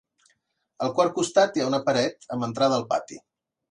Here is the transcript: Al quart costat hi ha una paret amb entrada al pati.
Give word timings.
Al 0.85 0.95
quart 0.95 1.13
costat 1.19 1.61
hi 1.61 1.65
ha 1.65 1.69
una 1.71 1.83
paret 1.91 2.29
amb 2.39 2.53
entrada 2.53 2.83
al 2.83 2.93
pati. 2.95 3.25